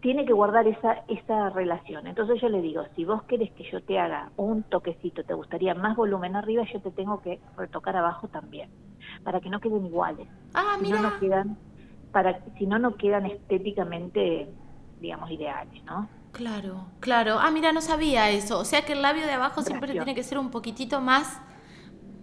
tiene 0.00 0.24
que 0.24 0.32
guardar 0.32 0.66
esa, 0.68 1.04
esa 1.08 1.50
relación. 1.50 2.06
Entonces 2.06 2.40
yo 2.40 2.48
le 2.48 2.62
digo, 2.62 2.84
si 2.94 3.04
vos 3.04 3.22
querés 3.24 3.50
que 3.52 3.64
yo 3.70 3.82
te 3.82 3.98
haga 3.98 4.30
un 4.36 4.62
toquecito, 4.62 5.24
te 5.24 5.34
gustaría 5.34 5.74
más 5.74 5.96
volumen 5.96 6.36
arriba, 6.36 6.64
yo 6.72 6.80
te 6.80 6.90
tengo 6.92 7.20
que 7.22 7.40
retocar 7.56 7.96
abajo 7.96 8.28
también, 8.28 8.70
para 9.24 9.40
que 9.40 9.50
no 9.50 9.60
queden 9.60 9.86
iguales. 9.86 10.28
Ah, 10.54 10.76
si 10.78 10.84
mira. 10.86 11.00
no, 11.00 11.10
no 11.10 11.18
quedan, 11.18 11.56
para, 12.12 12.40
si 12.58 12.66
no, 12.66 12.78
no 12.78 12.96
quedan 12.96 13.26
estéticamente, 13.26 14.48
digamos, 15.00 15.30
ideales, 15.30 15.82
¿no? 15.84 16.08
Claro, 16.32 16.86
claro. 17.00 17.36
Ah, 17.38 17.50
mira, 17.50 17.72
no 17.72 17.80
sabía 17.80 18.30
eso. 18.30 18.58
O 18.58 18.64
sea 18.64 18.82
que 18.82 18.92
el 18.92 19.02
labio 19.02 19.24
de 19.26 19.32
abajo 19.32 19.62
siempre 19.62 19.92
tiene 20.04 20.14
que 20.14 20.22
ser 20.22 20.38
un 20.38 20.50
poquitito 20.50 21.00
más 21.00 21.40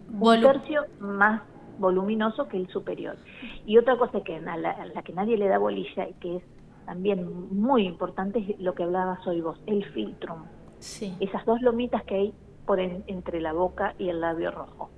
un 0.10 0.20
tercio 0.54 0.86
más 1.00 1.42
voluminoso 1.80 2.48
que 2.48 2.58
el 2.58 2.68
superior. 2.70 3.18
Y 3.66 3.78
otra 3.78 3.98
cosa 3.98 4.22
que 4.24 4.36
a 4.38 4.58
la, 4.58 4.70
a 4.72 4.86
la 4.86 5.02
que 5.02 5.14
nadie 5.14 5.38
le 5.38 5.48
da 5.48 5.58
bolilla 5.58 6.08
y 6.08 6.14
que 6.16 6.38
es 6.38 6.44
también 6.86 7.28
muy 7.56 7.86
importante 7.88 8.40
es 8.40 8.60
lo 8.60 8.76
que 8.76 8.84
hablabas 8.84 9.26
hoy 9.26 9.42
vos, 9.42 9.60
el 9.66 9.84
filtrum. 9.94 10.44
Sí. 10.80 11.16
Esas 11.20 11.46
dos 11.46 11.62
lomitas 11.62 12.04
que 12.04 12.16
hay 12.16 12.34
por 12.68 12.80
en- 12.80 13.04
entre 13.08 13.42
la 13.42 13.54
boca 13.54 13.96
y 13.98 14.10
el 14.10 14.22
labio 14.22 14.52
rojo. 14.52 14.92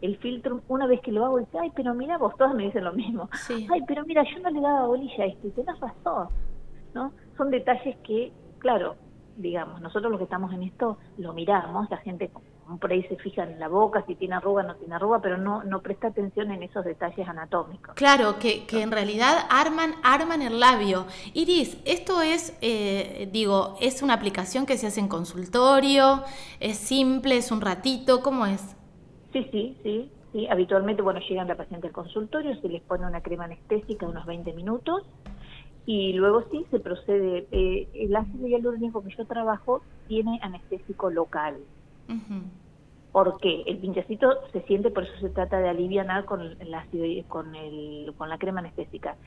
El 0.00 0.16
filtrum, 0.18 0.60
una 0.68 0.86
vez 0.86 1.00
que 1.00 1.12
lo 1.12 1.24
hago, 1.24 1.38
dice, 1.38 1.58
ay, 1.58 1.72
pero 1.74 1.94
mira 1.94 2.18
vos, 2.18 2.34
todas 2.36 2.54
me 2.54 2.64
dicen 2.64 2.84
lo 2.84 2.92
mismo. 2.92 3.28
Sí. 3.46 3.66
Ay, 3.70 3.82
pero 3.86 4.04
mira, 4.04 4.22
yo 4.24 4.40
no 4.40 4.50
le 4.50 4.60
daba 4.60 4.86
bolilla 4.86 5.24
a 5.24 5.26
esto 5.26 5.46
y 5.46 5.50
tenés 5.50 5.78
razón, 5.80 6.28
¿no? 6.94 7.12
Son 7.36 7.50
detalles 7.50 7.96
que, 8.04 8.32
claro, 8.58 8.96
digamos, 9.36 9.80
nosotros 9.80 10.10
los 10.10 10.18
que 10.18 10.24
estamos 10.24 10.52
en 10.52 10.62
esto 10.62 10.98
lo 11.18 11.32
miramos, 11.32 11.88
la 11.90 11.98
gente 11.98 12.30
por 12.80 12.90
ahí 12.90 13.02
se 13.04 13.16
fija 13.16 13.44
en 13.44 13.60
la 13.60 13.68
boca, 13.68 14.04
si 14.06 14.16
tiene 14.16 14.34
arruga, 14.34 14.64
no 14.64 14.74
tiene 14.74 14.96
arruga, 14.96 15.20
pero 15.20 15.38
no, 15.38 15.62
no 15.62 15.82
presta 15.82 16.08
atención 16.08 16.50
en 16.50 16.64
esos 16.64 16.84
detalles 16.84 17.28
anatómicos. 17.28 17.94
Claro, 17.94 18.38
que, 18.40 18.66
que 18.66 18.82
en 18.82 18.90
realidad 18.90 19.46
arman, 19.50 19.94
arman 20.02 20.42
el 20.42 20.58
labio. 20.58 21.06
Iris, 21.32 21.78
esto 21.84 22.22
es, 22.22 22.56
eh, 22.62 23.28
digo, 23.32 23.76
es 23.80 24.02
una 24.02 24.14
aplicación 24.14 24.66
que 24.66 24.76
se 24.78 24.88
hace 24.88 24.98
en 24.98 25.08
consultorio, 25.08 26.24
es 26.58 26.76
simple, 26.76 27.36
es 27.36 27.52
un 27.52 27.60
ratito, 27.60 28.20
¿cómo 28.20 28.46
es? 28.46 28.74
Sí, 29.36 29.48
sí, 29.52 29.78
sí, 29.82 30.12
sí. 30.32 30.48
Habitualmente, 30.48 31.02
bueno, 31.02 31.20
llegan 31.20 31.46
la 31.48 31.56
paciente 31.56 31.86
al 31.88 31.92
consultorio, 31.92 32.56
se 32.56 32.68
les 32.70 32.82
pone 32.84 33.06
una 33.06 33.20
crema 33.20 33.44
anestésica 33.44 34.06
unos 34.08 34.24
20 34.24 34.54
minutos 34.54 35.02
y 35.84 36.14
luego 36.14 36.42
sí 36.50 36.66
se 36.70 36.80
procede. 36.80 37.46
eh, 37.50 37.88
el 37.92 38.16
ácido 38.16 38.46
hialurónico 38.46 39.02
que 39.02 39.10
yo 39.16 39.26
trabajo 39.26 39.84
tiene 40.06 40.38
anestésico 40.42 41.10
local. 41.10 41.58
Ujú. 42.08 42.50
¿Por 43.12 43.38
qué? 43.40 43.62
El 43.66 43.78
pinchacito 43.78 44.38
se 44.52 44.62
siente, 44.62 44.90
por 44.90 45.04
eso 45.04 45.12
se 45.20 45.28
trata 45.30 45.58
de 45.58 45.68
alivianar 45.68 46.24
con 46.24 46.40
el 46.58 46.74
ácido, 46.74 47.04
y- 47.04 47.22
con, 47.24 47.54
el, 47.54 48.14
con 48.16 48.28
la 48.30 48.38
crema 48.38 48.60
anestésica. 48.60 49.18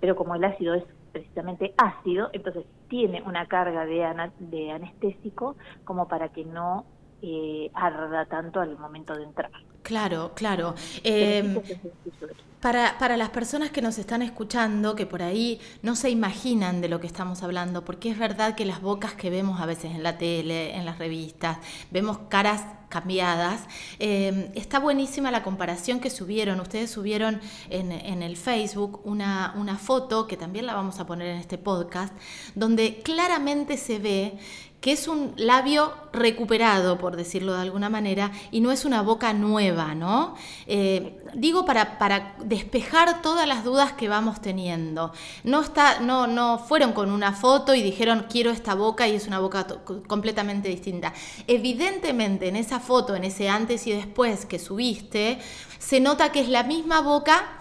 Pero 0.00 0.16
como 0.16 0.34
el 0.34 0.44
ácido 0.44 0.74
es 0.74 0.84
precisamente 1.12 1.74
ácido, 1.76 2.30
entonces 2.32 2.66
tiene 2.88 3.22
una 3.22 3.46
carga 3.46 3.84
de, 3.86 4.04
ana- 4.04 4.32
de 4.38 4.70
anestésico 4.70 5.56
como 5.84 6.08
para 6.08 6.28
que 6.30 6.44
no 6.44 6.86
eh, 7.22 7.70
arda 7.74 8.26
tanto 8.26 8.60
al 8.60 8.78
momento 8.78 9.16
de 9.16 9.24
entrar. 9.24 9.50
Claro, 9.82 10.32
claro. 10.34 10.74
Eh, 11.04 11.42
de- 11.42 12.48
Para, 12.60 12.98
para 12.98 13.16
las 13.16 13.30
personas 13.30 13.70
que 13.70 13.80
nos 13.80 13.98
están 13.98 14.20
escuchando, 14.20 14.96
que 14.96 15.06
por 15.06 15.22
ahí 15.22 15.60
no 15.82 15.94
se 15.94 16.10
imaginan 16.10 16.80
de 16.80 16.88
lo 16.88 16.98
que 16.98 17.06
estamos 17.06 17.44
hablando, 17.44 17.84
porque 17.84 18.10
es 18.10 18.18
verdad 18.18 18.56
que 18.56 18.64
las 18.64 18.82
bocas 18.82 19.14
que 19.14 19.30
vemos 19.30 19.60
a 19.60 19.66
veces 19.66 19.94
en 19.94 20.02
la 20.02 20.18
tele, 20.18 20.74
en 20.74 20.84
las 20.84 20.98
revistas, 20.98 21.58
vemos 21.92 22.18
caras 22.28 22.64
cambiadas. 22.88 23.64
Eh, 24.00 24.50
está 24.56 24.80
buenísima 24.80 25.30
la 25.30 25.44
comparación 25.44 26.00
que 26.00 26.10
subieron. 26.10 26.58
Ustedes 26.58 26.90
subieron 26.90 27.40
en, 27.70 27.92
en 27.92 28.24
el 28.24 28.36
Facebook 28.36 29.02
una, 29.04 29.54
una 29.56 29.78
foto, 29.78 30.26
que 30.26 30.36
también 30.36 30.66
la 30.66 30.74
vamos 30.74 30.98
a 30.98 31.06
poner 31.06 31.28
en 31.28 31.36
este 31.38 31.58
podcast, 31.58 32.12
donde 32.56 33.02
claramente 33.04 33.76
se 33.76 34.00
ve 34.00 34.38
que 34.80 34.92
es 34.92 35.08
un 35.08 35.34
labio 35.36 35.92
recuperado, 36.12 36.98
por 36.98 37.16
decirlo 37.16 37.52
de 37.54 37.62
alguna 37.62 37.88
manera, 37.88 38.30
y 38.52 38.60
no 38.60 38.70
es 38.70 38.84
una 38.84 39.02
boca 39.02 39.32
nueva, 39.32 39.94
¿no? 39.96 40.36
Eh, 40.66 41.18
digo 41.34 41.64
para, 41.64 41.98
para 41.98 42.36
despejar 42.44 43.20
todas 43.20 43.48
las 43.48 43.64
dudas 43.64 43.92
que 43.92 44.08
vamos 44.08 44.40
teniendo. 44.40 45.12
No, 45.42 45.62
está, 45.62 45.98
no, 46.00 46.26
no 46.28 46.58
fueron 46.58 46.92
con 46.92 47.10
una 47.10 47.32
foto 47.32 47.74
y 47.74 47.82
dijeron 47.82 48.26
quiero 48.30 48.50
esta 48.52 48.74
boca 48.74 49.08
y 49.08 49.16
es 49.16 49.26
una 49.26 49.40
boca 49.40 49.66
completamente 50.06 50.68
distinta. 50.68 51.12
Evidentemente 51.48 52.48
en 52.48 52.56
esa 52.56 52.78
foto, 52.80 53.16
en 53.16 53.24
ese 53.24 53.48
antes 53.48 53.86
y 53.86 53.92
después 53.92 54.46
que 54.46 54.58
subiste, 54.60 55.38
se 55.78 56.00
nota 56.00 56.30
que 56.32 56.40
es 56.40 56.48
la 56.48 56.62
misma 56.62 57.00
boca 57.00 57.58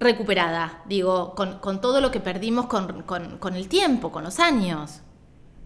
recuperada, 0.00 0.82
digo, 0.86 1.34
con, 1.34 1.58
con 1.60 1.80
todo 1.80 2.00
lo 2.00 2.10
que 2.10 2.20
perdimos 2.20 2.66
con, 2.66 3.02
con- 3.02 3.38
con 3.38 3.54
el 3.56 3.68
tiempo, 3.68 4.10
con 4.12 4.24
los 4.24 4.38
años. 4.40 5.02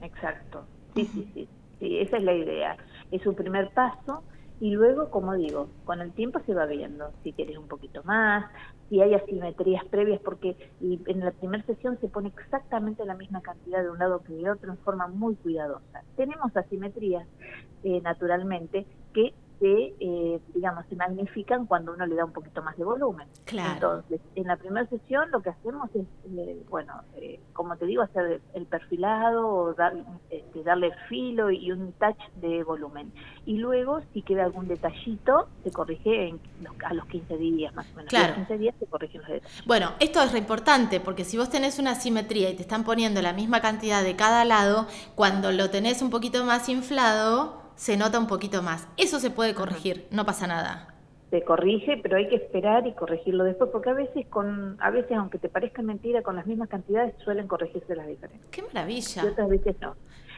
Exacto. 0.01 0.69
Sí, 0.95 1.11
sí, 1.15 1.31
sí, 1.35 1.51
sí. 1.79 1.99
Esa 1.99 2.19
es 2.19 2.23
la 2.23 2.35
idea. 2.35 2.77
Es 3.11 3.27
un 3.27 3.35
primer 3.35 3.73
paso 3.73 4.25
y 4.59 4.71
luego, 4.73 5.11
como 5.11 5.35
digo, 5.35 5.75
con 5.85 6.01
el 6.01 6.15
tiempo 6.15 6.41
se 6.47 6.55
va 6.55 6.67
viendo 6.67 7.13
si 7.23 7.33
quieres 7.35 7.57
un 7.59 7.67
poquito 7.67 8.03
más, 8.05 8.45
si 8.89 9.01
hay 9.01 9.15
asimetrías 9.15 9.85
previas, 9.91 10.21
porque 10.23 10.57
en 10.81 11.21
la 11.21 11.33
primera 11.33 11.65
sesión 11.65 11.99
se 12.01 12.09
pone 12.09 12.29
exactamente 12.29 13.05
la 13.07 13.15
misma 13.17 13.41
cantidad 13.41 13.83
de 13.83 13.91
un 13.91 13.99
lado 13.99 14.23
que 14.23 14.35
de 14.35 14.51
otro 14.51 14.71
en 14.71 14.79
forma 14.79 15.09
muy 15.09 15.37
cuidadosa. 15.37 16.05
Tenemos 16.15 16.55
asimetrías, 16.55 17.27
eh, 17.83 18.01
naturalmente, 18.03 18.87
que 19.13 19.35
se, 19.63 19.95
eh, 20.01 20.41
digamos, 20.55 20.85
se 20.89 20.97
magnifican 20.97 21.67
cuando 21.67 21.93
uno 21.93 22.05
le 22.05 22.17
da 22.17 22.25
un 22.25 22.33
poquito 22.33 22.63
más 22.63 22.77
de 22.77 22.83
volumen. 22.85 23.29
Claro. 23.45 23.73
Entonces, 23.75 24.21
en 24.35 24.49
la 24.49 24.57
primera 24.57 24.87
sesión 24.89 25.31
lo 25.31 25.41
que 25.41 25.51
hacemos 25.51 25.89
es, 25.95 26.05
eh, 26.37 26.61
bueno, 26.69 26.95
eh, 27.15 27.39
como 27.53 27.77
te 27.77 27.87
digo, 27.87 28.03
hacer 28.03 28.41
el 28.55 28.67
perfilado, 28.67 29.47
o 29.47 29.75
dar, 29.75 29.95
este, 30.31 30.65
darle 30.65 30.91
filo 31.09 31.51
y 31.53 31.71
un 31.71 31.93
touch 31.93 32.19
de 32.41 32.65
volumen. 32.65 33.13
Y 33.47 33.59
luego, 33.59 34.01
si 34.13 34.23
queda 34.23 34.43
algún 34.45 34.67
detallito, 34.67 35.47
se 35.63 35.71
corrige 35.71 36.29
en 36.29 36.41
los- 36.61 36.75
a 36.85 36.93
los 36.95 37.07
15 37.07 37.37
días 37.37 37.73
más 37.75 37.87
o 37.93 37.97
menos. 37.99 38.11
Claro. 38.11 38.25
A 38.25 38.29
los 38.31 38.37
15 38.49 38.59
días 38.59 38.75
se 38.81 38.87
corrigen 38.87 39.21
los 39.21 39.31
detalles. 39.31 39.63
Bueno, 39.65 39.93
esto 40.01 40.21
es 40.23 40.33
re 40.33 40.39
importante 40.39 40.99
porque 40.99 41.25
si 41.25 41.39
vos 41.39 41.51
tenés 41.51 41.79
una 41.79 41.95
simetría 41.95 42.51
y 42.51 42.57
te 42.57 42.63
están 42.63 42.83
poniendo 42.83 43.23
la 43.23 43.33
misma 43.33 43.61
cantidad 43.61 44.03
de 44.03 44.17
cada 44.17 44.45
lado, 44.45 44.89
cuando 45.15 45.53
lo 45.53 45.71
tenés 45.71 46.03
un 46.03 46.11
poquito 46.11 46.45
más 46.45 46.69
inflado, 46.69 47.62
se 47.83 47.97
nota 47.97 48.17
un 48.21 48.29
poquito 48.29 48.63
más. 48.63 48.87
Eso 48.97 49.19
se 49.19 49.31
puede 49.31 49.57
corregir, 49.57 50.07
no 50.13 50.25
pasa 50.25 50.47
nada. 50.47 50.95
Se 51.31 51.43
corrige, 51.43 51.99
pero 52.01 52.17
hay 52.17 52.29
que 52.29 52.37
esperar 52.37 52.87
y 52.87 52.93
corregirlo 52.93 53.43
después, 53.43 53.71
porque 53.73 53.91
a 53.91 53.95
veces, 53.95 54.25
con, 54.29 54.77
a 54.81 54.91
veces 54.91 55.19
aunque 55.19 55.39
te 55.39 55.49
parezca 55.49 55.83
mentira, 55.83 56.23
con 56.23 56.37
las 56.37 56.47
mismas 56.47 56.69
cantidades 56.69 57.13
suelen 57.25 57.49
corregirse 57.49 57.97
las 57.97 58.07
diferencias. 58.07 58.49
¡Qué 58.53 58.63
maravilla! 58.63 59.25
y 59.25 59.27
otras 59.27 59.49
veces 59.49 59.75
no. 59.81 59.97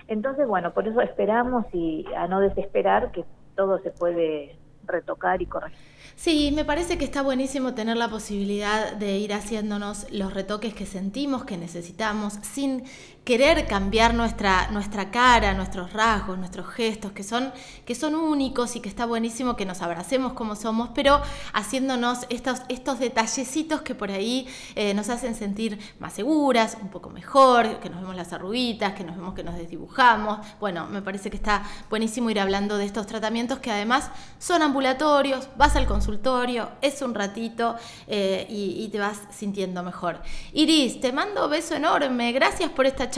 Entonces, 0.08 0.48
bueno, 0.48 0.72
por 0.72 0.88
eso 0.88 1.02
esperamos 1.02 1.66
y 1.74 2.06
a 2.16 2.28
no 2.28 2.40
desesperar 2.40 3.12
que 3.12 3.26
todo 3.54 3.78
se 3.82 3.90
puede 3.90 4.56
retocar 4.86 5.42
y 5.42 5.46
corregir. 5.46 5.78
Sí, 6.16 6.52
me 6.54 6.64
parece 6.64 6.96
que 6.96 7.04
está 7.04 7.22
buenísimo 7.22 7.74
tener 7.74 7.96
la 7.96 8.08
posibilidad 8.08 8.94
de 8.94 9.18
ir 9.18 9.34
haciéndonos 9.34 10.06
los 10.12 10.32
retoques 10.32 10.72
que 10.72 10.86
sentimos, 10.86 11.44
que 11.44 11.56
necesitamos, 11.56 12.34
sin 12.34 12.84
querer 13.24 13.66
cambiar 13.66 14.12
nuestra, 14.12 14.70
nuestra 14.70 15.10
cara, 15.10 15.54
nuestros 15.54 15.92
rasgos, 15.94 16.36
nuestros 16.36 16.68
gestos, 16.68 17.12
que 17.12 17.22
son, 17.22 17.52
que 17.86 17.94
son 17.94 18.14
únicos 18.14 18.76
y 18.76 18.80
que 18.80 18.88
está 18.88 19.06
buenísimo 19.06 19.56
que 19.56 19.64
nos 19.64 19.80
abracemos 19.80 20.34
como 20.34 20.56
somos, 20.56 20.90
pero 20.94 21.22
haciéndonos 21.54 22.26
estos, 22.28 22.60
estos 22.68 22.98
detallecitos 22.98 23.80
que 23.80 23.94
por 23.94 24.10
ahí 24.10 24.46
eh, 24.74 24.92
nos 24.92 25.08
hacen 25.08 25.34
sentir 25.34 25.78
más 25.98 26.12
seguras, 26.12 26.76
un 26.82 26.90
poco 26.90 27.08
mejor, 27.08 27.80
que 27.80 27.88
nos 27.88 28.02
vemos 28.02 28.14
las 28.14 28.32
arruguitas, 28.34 28.92
que 28.92 29.04
nos 29.04 29.16
vemos 29.16 29.32
que 29.32 29.42
nos 29.42 29.56
desdibujamos. 29.56 30.46
Bueno, 30.60 30.86
me 30.86 31.00
parece 31.00 31.30
que 31.30 31.36
está 31.36 31.62
buenísimo 31.88 32.28
ir 32.28 32.40
hablando 32.40 32.76
de 32.76 32.84
estos 32.84 33.06
tratamientos 33.06 33.58
que 33.58 33.70
además 33.70 34.10
son 34.38 34.60
ambulatorios, 34.60 35.48
vas 35.56 35.76
al 35.76 35.86
consultorio, 35.86 36.68
es 36.82 37.00
un 37.00 37.14
ratito 37.14 37.76
eh, 38.06 38.46
y, 38.50 38.88
te 38.94 38.98
vas 38.98 39.22
sintiendo 39.30 39.82
mejor. 39.82 40.20
Iris, 40.52 41.00
te 41.00 41.10
mando 41.10 41.48
beso 41.48 41.74
enorme, 41.74 42.30
gracias 42.32 42.70
por 42.70 42.86
esta 42.86 43.10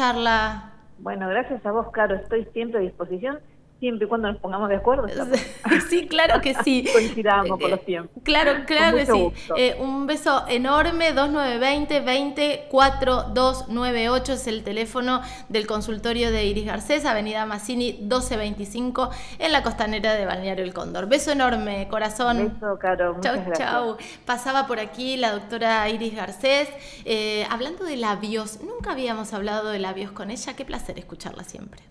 Bueno, 0.99 1.29
gracias 1.29 1.65
a 1.65 1.73
vos, 1.73 1.91
Caro. 1.91 2.17
Estoy 2.17 2.45
siempre 2.53 2.81
a 2.81 2.83
disposición, 2.83 3.39
siempre 3.79 4.07
y 4.07 4.09
cuando 4.09 4.29
nos 4.33 4.41
pongamos 4.41 4.69
de 4.71 4.77
acuerdo. 4.77 5.07
estamos- 5.07 5.39
Sí, 5.91 6.07
claro 6.07 6.41
que 6.41 6.55
sí. 6.65 6.87
Coincidamos 6.93 7.59
con 7.61 7.71
los 7.71 7.85
tiempos. 7.85 8.23
Claro, 8.25 8.65
claro 8.67 8.97
que 8.97 9.07
sí. 9.07 9.33
Eh, 9.57 9.77
un 9.79 10.07
beso 10.07 10.45
enorme, 10.49 11.13
2920 11.13 12.01
20 12.01 12.67
4298 12.71 14.33
es 14.33 14.47
el 14.47 14.63
teléfono 14.65 15.21
del 15.49 15.67
consultorio 15.67 16.31
de 16.31 16.47
Iris 16.47 16.65
Garcés, 16.67 17.05
Avenida 17.05 17.45
Massini 17.47 17.93
1225 18.01 19.11
en 19.39 19.53
la 19.53 19.63
costanera 19.63 20.15
de 20.15 20.25
Balneario 20.27 20.65
El 20.65 20.73
Cóndor. 20.75 21.07
Beso 21.09 21.31
enorme, 21.33 21.87
corazón. 21.89 22.55
Beso, 22.59 22.79
Caro. 22.79 23.19
Chau, 23.21 23.35
gracias. 23.35 23.59
chau. 23.59 23.97
Pasaba 24.25 24.67
por 24.67 24.81
aquí 24.81 25.17
la 25.17 25.33
doctora 25.33 25.89
Iris 25.91 26.15
Garcés. 26.15 26.69
Eh, 27.05 27.47
hablando 27.51 27.85
de 27.85 27.97
labios, 27.97 28.61
nunca 28.63 28.93
habíamos 28.93 29.33
hablado 29.35 29.71
de 29.71 29.79
labios 29.79 30.13
con 30.13 30.31
ella. 30.31 30.55
Qué 30.57 30.65
placer 30.65 30.99
escucharla 30.99 31.45
siempre. 31.45 31.83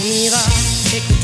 On 0.00 0.04
ira 0.04 0.38
écouter 0.94 1.18